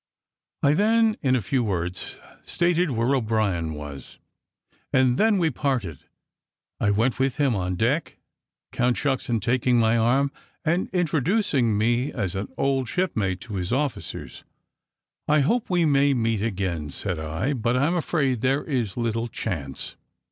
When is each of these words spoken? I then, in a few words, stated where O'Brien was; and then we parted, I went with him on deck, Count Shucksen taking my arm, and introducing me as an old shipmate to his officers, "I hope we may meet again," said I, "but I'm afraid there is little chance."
I 0.63 0.73
then, 0.73 1.15
in 1.21 1.35
a 1.35 1.43
few 1.43 1.63
words, 1.63 2.15
stated 2.41 2.89
where 2.89 3.13
O'Brien 3.13 3.75
was; 3.75 4.17
and 4.91 5.15
then 5.15 5.37
we 5.37 5.51
parted, 5.51 5.99
I 6.79 6.89
went 6.89 7.19
with 7.19 7.35
him 7.35 7.53
on 7.55 7.75
deck, 7.75 8.17
Count 8.71 8.97
Shucksen 8.97 9.39
taking 9.39 9.77
my 9.77 9.95
arm, 9.99 10.31
and 10.65 10.89
introducing 10.89 11.77
me 11.77 12.11
as 12.11 12.33
an 12.35 12.47
old 12.57 12.89
shipmate 12.89 13.41
to 13.41 13.57
his 13.57 13.71
officers, 13.71 14.43
"I 15.27 15.41
hope 15.41 15.69
we 15.69 15.85
may 15.85 16.15
meet 16.15 16.41
again," 16.41 16.89
said 16.89 17.19
I, 17.19 17.53
"but 17.53 17.77
I'm 17.77 17.93
afraid 17.95 18.41
there 18.41 18.63
is 18.63 18.97
little 18.97 19.27
chance." 19.27 19.97